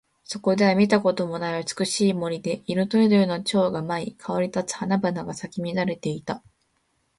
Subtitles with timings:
[0.23, 6.41] そこは見たこともない美しい森で、色とりどりの蝶が舞い、香り立つ花々が咲き乱れていた。